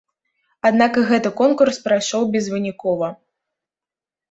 [0.69, 3.13] Аднак і гэты конкурс прайшоў безвынікова.